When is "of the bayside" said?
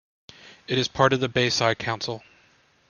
1.13-1.77